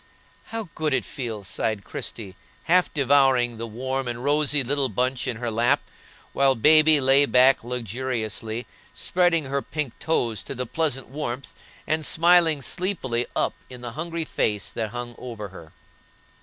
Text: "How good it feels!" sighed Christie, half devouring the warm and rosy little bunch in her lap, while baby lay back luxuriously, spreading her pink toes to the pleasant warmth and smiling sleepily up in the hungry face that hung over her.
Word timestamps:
"How 0.45 0.67
good 0.73 0.95
it 0.95 1.05
feels!" 1.05 1.47
sighed 1.47 1.83
Christie, 1.83 2.35
half 2.63 2.91
devouring 2.91 3.57
the 3.57 3.67
warm 3.67 4.07
and 4.07 4.23
rosy 4.23 4.63
little 4.63 4.89
bunch 4.89 5.27
in 5.27 5.37
her 5.37 5.51
lap, 5.51 5.79
while 6.33 6.55
baby 6.55 6.99
lay 6.99 7.27
back 7.27 7.63
luxuriously, 7.63 8.65
spreading 8.95 9.45
her 9.45 9.61
pink 9.61 9.93
toes 9.99 10.41
to 10.45 10.55
the 10.55 10.65
pleasant 10.65 11.09
warmth 11.09 11.53
and 11.85 12.03
smiling 12.03 12.63
sleepily 12.63 13.27
up 13.35 13.53
in 13.69 13.81
the 13.81 13.91
hungry 13.91 14.25
face 14.25 14.69
that 14.71 14.89
hung 14.89 15.13
over 15.19 15.49
her. 15.49 15.71